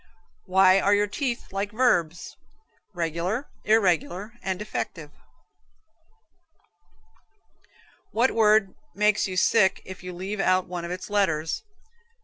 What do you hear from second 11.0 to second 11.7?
letters?